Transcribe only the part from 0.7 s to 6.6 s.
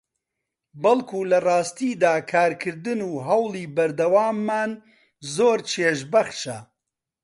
بەڵکو لەڕاستیدا کارکردن و هەوڵی بەردەواممان زۆر چێژبەخشە